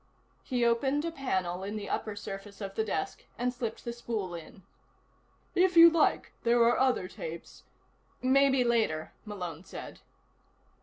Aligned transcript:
He 0.41 0.65
opened 0.65 1.05
a 1.05 1.11
panel 1.11 1.63
in 1.63 1.75
the 1.75 1.87
upper 1.87 2.15
surface 2.15 2.59
of 2.59 2.73
the 2.73 2.83
desk, 2.83 3.23
and 3.37 3.53
slipped 3.53 3.85
the 3.85 3.93
spool 3.93 4.33
in. 4.33 4.63
"If 5.53 5.77
you 5.77 5.91
like, 5.91 6.33
there 6.41 6.59
are 6.63 6.79
other 6.79 7.07
tapes" 7.07 7.65
"Maybe 8.23 8.63
later," 8.63 9.13
Malone 9.25 9.63
said. 9.63 9.99